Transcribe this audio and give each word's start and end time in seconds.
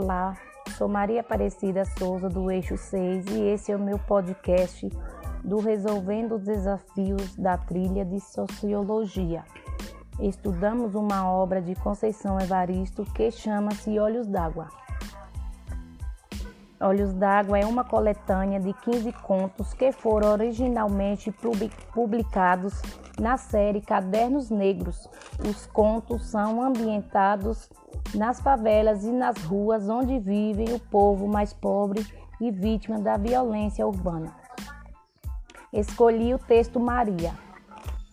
Olá, 0.00 0.36
sou 0.76 0.86
Maria 0.86 1.22
Aparecida 1.22 1.84
Souza 1.84 2.28
do 2.28 2.52
Eixo 2.52 2.76
6 2.76 3.26
e 3.32 3.40
esse 3.48 3.72
é 3.72 3.76
o 3.76 3.80
meu 3.80 3.98
podcast 3.98 4.88
do 5.42 5.58
Resolvendo 5.58 6.36
os 6.36 6.44
Desafios 6.44 7.34
da 7.34 7.58
Trilha 7.58 8.04
de 8.04 8.20
Sociologia. 8.20 9.42
Estudamos 10.20 10.94
uma 10.94 11.28
obra 11.28 11.60
de 11.60 11.74
Conceição 11.74 12.38
Evaristo 12.38 13.04
que 13.12 13.28
chama-se 13.32 13.98
Olhos 13.98 14.28
d'Água. 14.28 14.68
Olhos 16.80 17.12
d'Água 17.12 17.58
é 17.58 17.66
uma 17.66 17.82
coletânea 17.82 18.60
de 18.60 18.72
15 18.72 19.10
contos 19.12 19.74
que 19.74 19.90
foram 19.90 20.30
originalmente 20.30 21.34
publicados 21.92 22.80
na 23.18 23.36
série 23.36 23.80
Cadernos 23.80 24.48
Negros. 24.48 25.08
Os 25.44 25.66
contos 25.66 26.30
são 26.30 26.62
ambientados 26.62 27.68
nas 28.14 28.40
favelas 28.40 29.02
e 29.02 29.10
nas 29.10 29.36
ruas 29.38 29.88
onde 29.88 30.20
vivem 30.20 30.72
o 30.72 30.78
povo 30.78 31.26
mais 31.26 31.52
pobre 31.52 32.06
e 32.40 32.48
vítima 32.52 33.00
da 33.00 33.16
violência 33.16 33.84
urbana. 33.84 34.32
Escolhi 35.72 36.32
o 36.32 36.38
texto 36.38 36.78
Maria. 36.78 37.32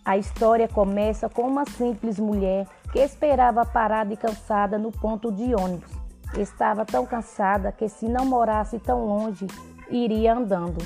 A 0.03 0.17
história 0.17 0.67
começa 0.67 1.29
com 1.29 1.43
uma 1.43 1.65
simples 1.65 2.20
mulher 2.20 2.65
que 2.91 2.99
esperava 2.99 3.63
parada 3.63 4.11
e 4.11 4.17
cansada 4.17 4.79
no 4.79 4.91
ponto 4.91 5.31
de 5.31 5.53
ônibus. 5.53 5.95
Estava 6.38 6.85
tão 6.85 7.05
cansada 7.05 7.71
que, 7.71 7.88
se 7.88 8.07
não 8.07 8.25
morasse 8.25 8.79
tão 8.79 9.05
longe, 9.05 9.47
iria 9.89 10.34
andando. 10.34 10.84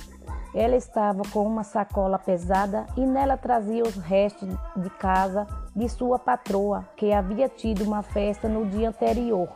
Ela 0.53 0.75
estava 0.75 1.21
com 1.31 1.45
uma 1.45 1.63
sacola 1.63 2.17
pesada 2.17 2.85
e 2.97 3.05
nela 3.05 3.37
trazia 3.37 3.83
os 3.83 3.95
restos 3.95 4.49
de 4.75 4.89
casa 4.89 5.45
de 5.75 5.87
sua 5.87 6.17
patroa, 6.17 6.87
que 6.95 7.13
havia 7.13 7.47
tido 7.47 7.83
uma 7.83 8.01
festa 8.01 8.47
no 8.49 8.65
dia 8.65 8.89
anterior. 8.89 9.47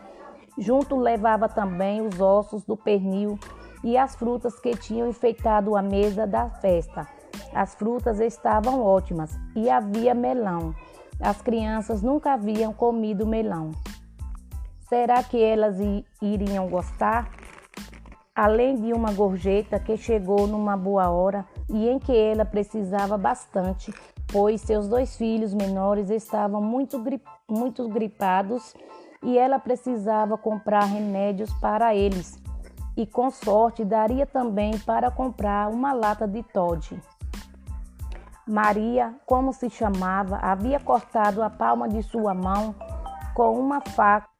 Junto 0.57 0.95
levava 0.95 1.49
também 1.49 2.05
os 2.05 2.19
ossos 2.21 2.63
do 2.63 2.77
pernil 2.77 3.39
e 3.83 3.97
as 3.97 4.15
frutas 4.15 4.59
que 4.59 4.77
tinham 4.77 5.09
enfeitado 5.09 5.75
a 5.75 5.81
mesa 5.81 6.27
da 6.27 6.49
festa. 6.49 7.07
As 7.53 7.73
frutas 7.73 8.19
estavam 8.19 8.83
ótimas 8.83 9.35
e 9.55 9.69
havia 9.69 10.13
melão. 10.13 10.75
As 11.19 11.41
crianças 11.41 12.01
nunca 12.01 12.33
haviam 12.33 12.71
comido 12.71 13.25
melão. 13.25 13.71
Será 14.93 15.23
que 15.23 15.41
elas 15.41 15.77
iriam 16.21 16.69
gostar? 16.69 17.31
além 18.35 18.75
de 18.75 18.93
uma 18.93 19.11
gorjeta 19.11 19.79
que 19.79 19.97
chegou 19.97 20.45
numa 20.45 20.77
boa 20.77 21.09
hora 21.09 21.45
e 21.67 21.89
em 21.89 21.97
que 21.97 22.15
ela 22.15 22.45
precisava 22.45 23.17
bastante, 23.17 23.91
pois 24.31 24.61
seus 24.61 24.87
dois 24.87 25.17
filhos 25.17 25.51
menores 25.51 26.11
estavam 26.11 26.61
muito, 26.61 27.03
muito 27.49 27.89
gripados 27.89 28.75
e 29.23 29.35
ela 29.35 29.57
precisava 29.57 30.37
comprar 30.37 30.85
remédios 30.85 31.51
para 31.53 31.95
eles. 31.95 32.39
E 32.95 33.07
com 33.07 33.31
sorte 33.31 33.83
daria 33.83 34.27
também 34.27 34.77
para 34.77 35.09
comprar 35.09 35.69
uma 35.71 35.91
lata 35.91 36.27
de 36.27 36.43
Todd. 36.43 37.01
Maria, 38.47 39.15
como 39.25 39.53
se 39.53 39.71
chamava, 39.71 40.37
havia 40.37 40.79
cortado 40.79 41.41
a 41.41 41.49
palma 41.49 41.89
de 41.89 42.03
sua 42.03 42.35
mão 42.35 42.75
com 43.33 43.59
uma 43.59 43.81
faca 43.81 44.32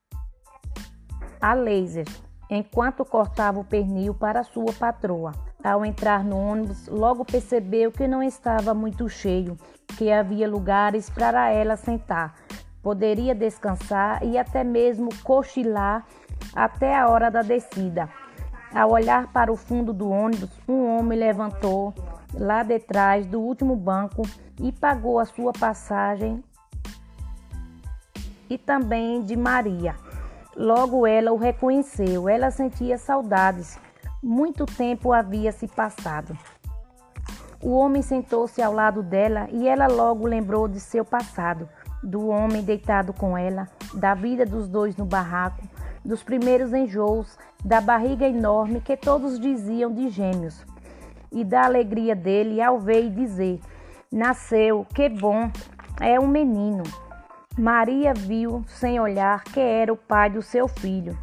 a 1.43 1.53
laser 1.53 2.05
enquanto 2.49 3.03
cortava 3.03 3.59
o 3.59 3.65
pernil 3.65 4.13
para 4.13 4.45
sua 4.45 4.71
patroa. 4.71 5.33
Ao 5.61 5.83
entrar 5.83 6.23
no 6.23 6.37
ônibus, 6.37 6.87
logo 6.87 7.25
percebeu 7.25 7.91
que 7.91 8.07
não 8.07 8.23
estava 8.23 8.73
muito 8.73 9.09
cheio, 9.09 9.57
que 9.97 10.09
havia 10.09 10.47
lugares 10.47 11.09
para 11.09 11.49
ela 11.49 11.75
sentar. 11.75 12.35
Poderia 12.81 13.35
descansar 13.35 14.23
e 14.23 14.37
até 14.37 14.63
mesmo 14.63 15.09
cochilar 15.21 16.05
até 16.55 16.95
a 16.95 17.09
hora 17.09 17.29
da 17.29 17.41
descida. 17.41 18.09
Ao 18.73 18.91
olhar 18.91 19.27
para 19.27 19.51
o 19.51 19.57
fundo 19.57 19.91
do 19.91 20.09
ônibus, 20.09 20.49
um 20.67 20.97
homem 20.97 21.19
levantou 21.19 21.93
lá 22.33 22.63
detrás 22.63 23.25
do 23.25 23.41
último 23.41 23.75
banco 23.75 24.21
e 24.61 24.71
pagou 24.71 25.19
a 25.19 25.25
sua 25.25 25.51
passagem 25.51 26.41
e 28.49 28.57
também 28.57 29.21
de 29.23 29.35
Maria. 29.35 30.02
Logo 30.55 31.07
ela 31.07 31.31
o 31.31 31.37
reconheceu. 31.37 32.29
Ela 32.29 32.51
sentia 32.51 32.97
saudades. 32.97 33.79
Muito 34.21 34.65
tempo 34.65 35.11
havia 35.11 35.51
se 35.51 35.67
passado. 35.67 36.37
O 37.61 37.71
homem 37.71 38.01
sentou-se 38.01 38.61
ao 38.61 38.73
lado 38.73 39.01
dela 39.01 39.47
e 39.49 39.67
ela 39.67 39.87
logo 39.87 40.27
lembrou 40.27 40.67
de 40.67 40.81
seu 40.81 41.05
passado, 41.05 41.69
do 42.03 42.27
homem 42.27 42.61
deitado 42.61 43.13
com 43.13 43.37
ela, 43.37 43.69
da 43.93 44.13
vida 44.13 44.45
dos 44.45 44.67
dois 44.67 44.97
no 44.97 45.05
barraco, 45.05 45.63
dos 46.03 46.21
primeiros 46.21 46.73
enjoos, 46.73 47.37
da 47.63 47.79
barriga 47.79 48.27
enorme 48.27 48.81
que 48.81 48.97
todos 48.97 49.39
diziam 49.39 49.93
de 49.93 50.09
gêmeos, 50.09 50.65
e 51.31 51.45
da 51.45 51.63
alegria 51.63 52.13
dele 52.13 52.61
ao 52.61 52.79
ver 52.79 53.05
e 53.05 53.09
dizer: 53.09 53.61
Nasceu, 54.11 54.85
que 54.93 55.07
bom, 55.07 55.49
é 56.01 56.19
um 56.19 56.27
menino. 56.27 56.83
Maria 57.57 58.15
viu, 58.15 58.65
sem 58.67 58.99
olhar, 58.99 59.43
que 59.43 59.59
era 59.59 59.93
o 59.93 59.97
pai 59.97 60.27
do 60.27 60.41
seu 60.41 60.67
filho, 60.67 61.15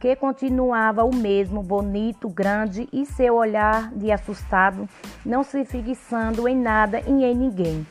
que 0.00 0.16
continuava 0.16 1.04
o 1.04 1.14
mesmo, 1.14 1.62
bonito, 1.62 2.30
grande, 2.30 2.88
e 2.90 3.04
seu 3.04 3.34
olhar 3.34 3.92
de 3.92 4.10
assustado, 4.10 4.88
não 5.26 5.42
se 5.42 5.66
fixando 5.66 6.48
em 6.48 6.56
nada 6.56 7.00
e 7.00 7.24
em 7.24 7.34
ninguém. 7.34 7.86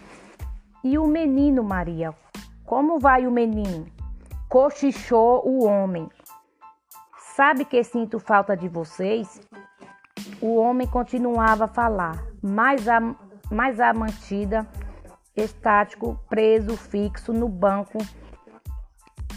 E 0.84 0.98
o 0.98 1.06
menino, 1.06 1.64
Maria? 1.64 2.12
Como 2.66 2.98
vai 2.98 3.28
o 3.28 3.32
menino? 3.32 3.86
Cochichou 4.50 5.48
o 5.48 5.64
homem. 5.64 6.10
Sabe 7.36 7.66
que 7.66 7.84
sinto 7.84 8.20
falta 8.20 8.58
de 8.58 8.68
vocês? 8.68 9.40
O 10.42 10.56
homem 10.56 10.88
continuava 10.88 11.66
a 11.66 11.68
falar, 11.68 12.18
mais 12.42 12.88
a, 12.88 13.00
mais 13.52 13.80
a 13.80 13.94
mantida 13.94 14.66
estático, 15.42 16.20
preso 16.30 16.76
fixo 16.76 17.32
no 17.34 17.48
banco, 17.48 17.98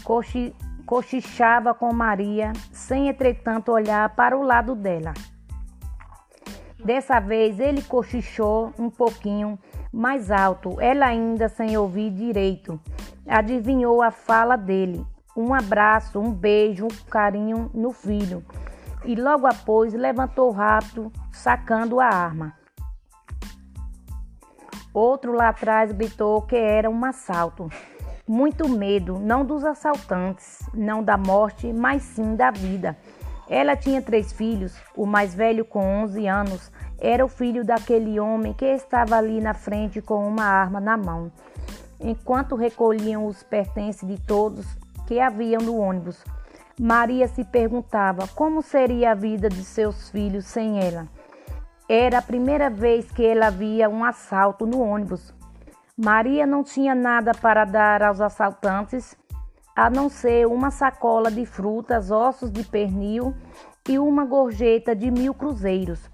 cochi, 0.03 0.55
cochichava 0.85 1.73
com 1.73 1.93
Maria, 1.93 2.53
sem 2.71 3.07
entretanto 3.07 3.71
olhar 3.71 4.09
para 4.15 4.37
o 4.37 4.43
lado 4.43 4.75
dela. 4.75 5.13
Dessa 6.83 7.19
vez 7.19 7.59
ele 7.59 7.81
cochichou 7.81 8.73
um 8.77 8.89
pouquinho 8.89 9.57
mais 9.93 10.31
alto, 10.31 10.81
ela 10.81 11.05
ainda 11.05 11.47
sem 11.47 11.77
ouvir 11.77 12.09
direito. 12.09 12.79
Adivinhou 13.27 14.01
a 14.01 14.09
fala 14.09 14.55
dele. 14.55 15.05
Um 15.37 15.53
abraço, 15.53 16.19
um 16.19 16.31
beijo, 16.31 16.85
um 16.85 17.09
carinho 17.09 17.69
no 17.73 17.91
filho. 17.91 18.43
E 19.05 19.15
logo 19.15 19.47
após 19.47 19.93
levantou 19.93 20.51
rápido, 20.51 21.11
sacando 21.31 21.99
a 21.99 22.05
arma. 22.05 22.60
Outro 24.93 25.31
lá 25.31 25.49
atrás 25.49 25.91
gritou 25.91 26.41
que 26.41 26.55
era 26.55 26.89
um 26.89 27.05
assalto. 27.05 27.69
Muito 28.27 28.67
medo, 28.67 29.19
não 29.19 29.45
dos 29.45 29.63
assaltantes, 29.63 30.59
não 30.73 31.01
da 31.01 31.17
morte, 31.17 31.71
mas 31.71 32.01
sim 32.03 32.35
da 32.35 32.51
vida. 32.51 32.97
Ela 33.49 33.75
tinha 33.75 34.01
três 34.01 34.31
filhos. 34.33 34.75
O 34.95 35.05
mais 35.05 35.33
velho, 35.33 35.63
com 35.63 36.03
11 36.03 36.27
anos, 36.27 36.71
era 36.99 37.23
o 37.23 37.29
filho 37.29 37.63
daquele 37.63 38.19
homem 38.19 38.53
que 38.53 38.65
estava 38.65 39.15
ali 39.15 39.41
na 39.41 39.53
frente 39.53 40.01
com 40.01 40.27
uma 40.27 40.43
arma 40.43 40.79
na 40.79 40.97
mão. 40.97 41.31
Enquanto 41.99 42.55
recolhiam 42.55 43.25
os 43.25 43.43
pertences 43.43 44.07
de 44.07 44.19
todos 44.21 44.65
que 45.07 45.19
haviam 45.19 45.61
no 45.61 45.77
ônibus, 45.77 46.23
Maria 46.79 47.27
se 47.27 47.43
perguntava 47.43 48.27
como 48.29 48.61
seria 48.61 49.11
a 49.11 49.15
vida 49.15 49.49
de 49.49 49.63
seus 49.63 50.09
filhos 50.09 50.45
sem 50.45 50.79
ela. 50.79 51.07
Era 51.93 52.19
a 52.19 52.21
primeira 52.21 52.69
vez 52.69 53.11
que 53.11 53.25
ela 53.25 53.49
via 53.49 53.89
um 53.89 54.05
assalto 54.05 54.65
no 54.65 54.79
ônibus. 54.79 55.33
Maria 55.97 56.47
não 56.47 56.63
tinha 56.63 56.95
nada 56.95 57.33
para 57.33 57.65
dar 57.65 58.01
aos 58.01 58.21
assaltantes, 58.21 59.13
a 59.75 59.89
não 59.89 60.07
ser 60.07 60.47
uma 60.47 60.71
sacola 60.71 61.29
de 61.29 61.45
frutas, 61.45 62.09
ossos 62.09 62.49
de 62.49 62.63
pernil 62.63 63.35
e 63.89 63.99
uma 63.99 64.23
gorjeta 64.23 64.95
de 64.95 65.11
mil 65.11 65.33
cruzeiros, 65.33 66.09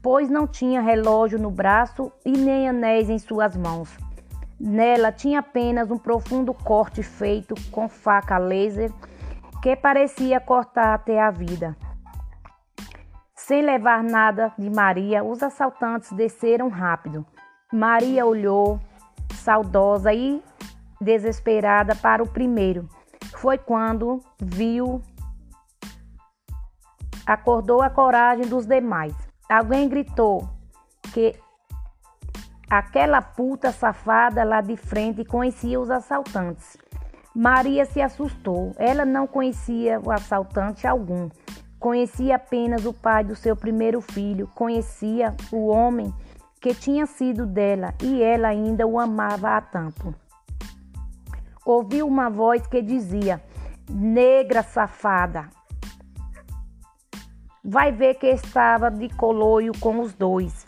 pois 0.00 0.30
não 0.30 0.46
tinha 0.46 0.80
relógio 0.80 1.36
no 1.36 1.50
braço 1.50 2.12
e 2.24 2.30
nem 2.30 2.68
anéis 2.68 3.10
em 3.10 3.18
suas 3.18 3.56
mãos. 3.56 3.90
Nela 4.60 5.10
tinha 5.10 5.40
apenas 5.40 5.90
um 5.90 5.98
profundo 5.98 6.54
corte 6.54 7.02
feito 7.02 7.56
com 7.72 7.88
faca 7.88 8.38
laser 8.38 8.92
que 9.60 9.74
parecia 9.74 10.38
cortar 10.38 10.94
até 10.94 11.20
a 11.20 11.32
vida. 11.32 11.76
Sem 13.48 13.62
levar 13.62 14.04
nada 14.04 14.52
de 14.58 14.68
Maria, 14.68 15.24
os 15.24 15.42
assaltantes 15.42 16.12
desceram 16.12 16.68
rápido. 16.68 17.24
Maria 17.72 18.26
olhou, 18.26 18.78
saudosa 19.36 20.12
e 20.12 20.42
desesperada, 21.00 21.96
para 21.96 22.22
o 22.22 22.28
primeiro. 22.28 22.86
Foi 23.38 23.56
quando 23.56 24.20
viu, 24.38 25.00
acordou 27.24 27.80
a 27.80 27.88
coragem 27.88 28.46
dos 28.46 28.66
demais. 28.66 29.14
Alguém 29.48 29.88
gritou 29.88 30.46
que 31.14 31.34
aquela 32.68 33.22
puta 33.22 33.72
safada 33.72 34.44
lá 34.44 34.60
de 34.60 34.76
frente 34.76 35.24
conhecia 35.24 35.80
os 35.80 35.90
assaltantes. 35.90 36.76
Maria 37.34 37.86
se 37.86 38.02
assustou. 38.02 38.72
Ela 38.76 39.06
não 39.06 39.26
conhecia 39.26 39.98
o 40.00 40.10
assaltante 40.10 40.86
algum. 40.86 41.30
Conhecia 41.78 42.36
apenas 42.36 42.84
o 42.84 42.92
pai 42.92 43.22
do 43.22 43.36
seu 43.36 43.54
primeiro 43.54 44.00
filho, 44.00 44.48
conhecia 44.54 45.34
o 45.52 45.68
homem 45.68 46.12
que 46.60 46.74
tinha 46.74 47.06
sido 47.06 47.46
dela 47.46 47.94
e 48.02 48.20
ela 48.20 48.48
ainda 48.48 48.86
o 48.86 48.98
amava 48.98 49.56
há 49.56 49.60
tanto. 49.60 50.12
Ouviu 51.64 52.06
uma 52.06 52.28
voz 52.28 52.66
que 52.66 52.82
dizia: 52.82 53.40
Negra 53.88 54.62
safada, 54.62 55.48
vai 57.64 57.92
ver 57.92 58.14
que 58.14 58.26
estava 58.26 58.90
de 58.90 59.08
coloio 59.10 59.72
com 59.78 60.00
os 60.00 60.12
dois. 60.12 60.66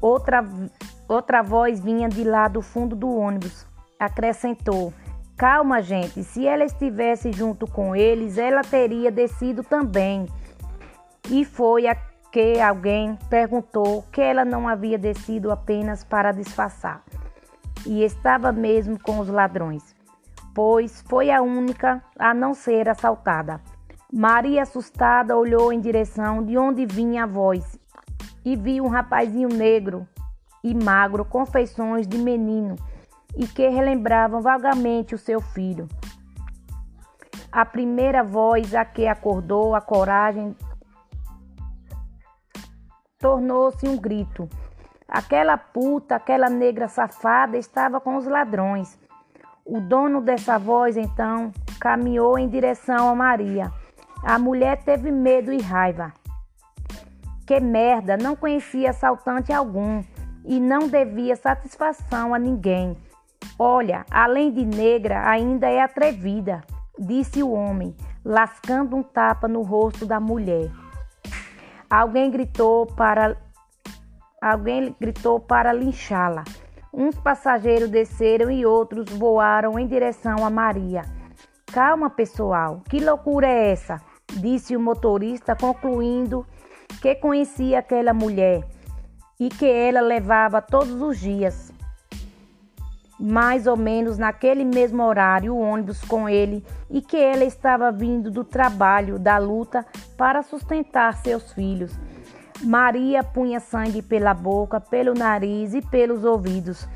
Outra, 0.00 0.42
outra 1.06 1.42
voz 1.42 1.80
vinha 1.80 2.08
de 2.08 2.24
lá 2.24 2.48
do 2.48 2.62
fundo 2.62 2.96
do 2.96 3.14
ônibus. 3.14 3.66
Acrescentou: 3.98 4.92
Calma, 5.36 5.82
gente, 5.82 6.22
se 6.22 6.46
ela 6.46 6.64
estivesse 6.64 7.32
junto 7.32 7.66
com 7.66 7.96
eles, 7.96 8.38
ela 8.38 8.62
teria 8.62 9.10
descido 9.10 9.64
também. 9.64 10.28
E 11.28 11.44
foi 11.44 11.88
a 11.88 11.96
que 12.30 12.60
alguém 12.60 13.18
perguntou 13.28 14.04
que 14.12 14.20
ela 14.20 14.44
não 14.44 14.68
havia 14.68 14.96
descido 14.96 15.50
apenas 15.50 16.04
para 16.04 16.30
disfarçar. 16.30 17.02
E 17.84 18.04
estava 18.04 18.52
mesmo 18.52 18.98
com 18.98 19.18
os 19.18 19.28
ladrões, 19.28 19.94
pois 20.54 21.02
foi 21.08 21.30
a 21.30 21.42
única 21.42 22.02
a 22.16 22.32
não 22.32 22.54
ser 22.54 22.88
assaltada. 22.88 23.60
Maria, 24.12 24.62
assustada, 24.62 25.36
olhou 25.36 25.72
em 25.72 25.80
direção 25.80 26.44
de 26.44 26.56
onde 26.56 26.86
vinha 26.86 27.24
a 27.24 27.26
voz 27.26 27.76
e 28.44 28.54
viu 28.54 28.84
um 28.84 28.88
rapazinho 28.88 29.48
negro 29.48 30.06
e 30.62 30.72
magro 30.74 31.24
com 31.24 31.44
feições 31.44 32.06
de 32.06 32.18
menino 32.18 32.76
e 33.36 33.46
que 33.46 33.68
relembravam 33.68 34.40
vagamente 34.40 35.14
o 35.14 35.18
seu 35.18 35.40
filho. 35.40 35.88
A 37.50 37.64
primeira 37.64 38.22
voz 38.22 38.74
a 38.74 38.84
que 38.84 39.06
acordou 39.06 39.74
a 39.74 39.80
coragem 39.80 40.56
tornou-se 43.18 43.88
um 43.88 43.96
grito. 43.96 44.48
Aquela 45.08 45.56
puta, 45.56 46.16
aquela 46.16 46.50
negra 46.50 46.88
safada 46.88 47.56
estava 47.56 48.00
com 48.00 48.16
os 48.16 48.26
ladrões. 48.26 48.98
O 49.64 49.80
dono 49.80 50.20
dessa 50.20 50.58
voz 50.58 50.96
então 50.96 51.52
caminhou 51.80 52.38
em 52.38 52.48
direção 52.48 53.08
a 53.08 53.14
Maria 53.14 53.72
a 54.26 54.38
mulher 54.38 54.82
teve 54.82 55.12
medo 55.12 55.52
e 55.52 55.60
raiva. 55.60 56.10
Que 57.46 57.60
merda, 57.60 58.16
não 58.16 58.34
conhecia 58.34 58.88
assaltante 58.88 59.52
algum 59.52 60.02
e 60.46 60.58
não 60.58 60.88
devia 60.88 61.36
satisfação 61.36 62.32
a 62.32 62.38
ninguém. 62.38 62.96
Olha, 63.58 64.04
além 64.10 64.52
de 64.52 64.64
negra, 64.64 65.28
ainda 65.28 65.68
é 65.68 65.80
atrevida, 65.80 66.62
disse 66.98 67.42
o 67.42 67.52
homem, 67.52 67.94
lascando 68.24 68.96
um 68.96 69.02
tapa 69.02 69.46
no 69.46 69.62
rosto 69.62 70.04
da 70.04 70.18
mulher. 70.18 70.70
Alguém 71.88 72.30
gritou 72.30 72.86
para 72.86 73.36
alguém 74.42 74.94
gritou 75.00 75.40
para 75.40 75.72
linchá-la. 75.72 76.44
Uns 76.92 77.16
passageiros 77.16 77.88
desceram 77.88 78.50
e 78.50 78.66
outros 78.66 79.08
voaram 79.10 79.78
em 79.78 79.86
direção 79.86 80.44
a 80.44 80.50
Maria. 80.50 81.02
Calma, 81.72 82.10
pessoal, 82.10 82.82
que 82.88 83.00
loucura 83.00 83.46
é 83.46 83.72
essa? 83.72 84.00
disse 84.32 84.76
o 84.76 84.80
motorista, 84.80 85.56
concluindo 85.56 86.46
que 87.00 87.14
conhecia 87.16 87.78
aquela 87.78 88.12
mulher 88.12 88.64
e 89.38 89.48
que 89.48 89.66
ela 89.66 90.00
levava 90.00 90.62
todos 90.62 91.00
os 91.00 91.18
dias, 91.18 91.72
mais 93.18 93.66
ou 93.66 93.76
menos 93.76 94.18
naquele 94.18 94.64
mesmo 94.64 95.02
horário, 95.02 95.54
o 95.54 95.60
ônibus 95.60 96.00
com 96.02 96.28
ele 96.28 96.64
e 96.90 97.00
que 97.00 97.16
ela 97.16 97.44
estava 97.44 97.90
vindo 97.92 98.30
do 98.30 98.44
trabalho, 98.44 99.18
da 99.18 99.38
luta 99.38 99.84
para 100.16 100.42
sustentar 100.42 101.14
seus 101.16 101.52
filhos. 101.52 101.92
Maria 102.62 103.22
punha 103.22 103.60
sangue 103.60 104.02
pela 104.02 104.32
boca, 104.32 104.80
pelo 104.80 105.14
nariz 105.14 105.74
e 105.74 105.82
pelos 105.82 106.24
ouvidos. 106.24 106.88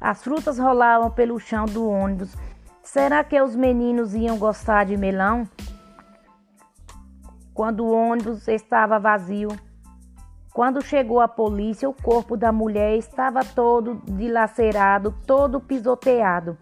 As 0.00 0.22
frutas 0.22 0.58
rolavam 0.58 1.10
pelo 1.10 1.38
chão 1.38 1.64
do 1.64 1.88
ônibus. 1.88 2.34
Será 2.82 3.24
que 3.24 3.40
os 3.40 3.56
meninos 3.56 4.14
iam 4.14 4.36
gostar 4.36 4.84
de 4.84 4.96
melão? 4.96 5.48
quando 7.54 7.84
o 7.84 7.92
ônibus 7.92 8.48
estava 8.48 8.98
vazio. 8.98 9.48
Quando 10.54 10.80
chegou 10.80 11.20
a 11.20 11.26
polícia, 11.26 11.88
o 11.88 11.92
corpo 11.92 12.36
da 12.36 12.52
mulher 12.52 12.96
estava 12.96 13.44
todo 13.44 14.00
dilacerado, 14.04 15.12
todo 15.26 15.58
pisoteado. 15.58 16.56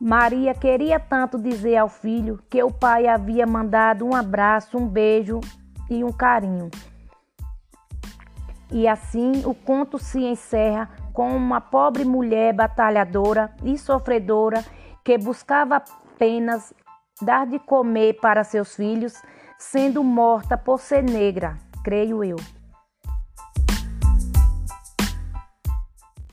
Maria 0.00 0.54
queria 0.54 1.00
tanto 1.00 1.36
dizer 1.40 1.76
ao 1.76 1.88
filho 1.88 2.38
que 2.48 2.62
o 2.62 2.70
pai 2.70 3.08
havia 3.08 3.44
mandado 3.44 4.06
um 4.06 4.14
abraço, 4.14 4.78
um 4.78 4.86
beijo 4.86 5.40
e 5.90 6.04
um 6.04 6.12
carinho. 6.12 6.70
E 8.70 8.86
assim 8.86 9.42
o 9.44 9.52
conto 9.52 9.98
se 9.98 10.20
encerra 10.24 10.88
com 11.12 11.36
uma 11.36 11.60
pobre 11.60 12.04
mulher 12.04 12.54
batalhadora 12.54 13.52
e 13.64 13.76
sofredora 13.76 14.64
que 15.02 15.18
buscava 15.18 15.82
apenas 16.14 16.72
dar 17.20 17.44
de 17.44 17.58
comer 17.58 18.20
para 18.20 18.44
seus 18.44 18.76
filhos 18.76 19.20
sendo 19.58 20.04
morta 20.04 20.56
por 20.56 20.78
ser 20.78 21.02
negra, 21.02 21.58
creio 21.82 22.22
eu. 22.22 22.36